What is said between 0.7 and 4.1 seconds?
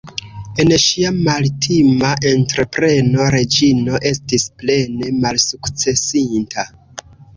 ŝia maltima entrepreno Reĝino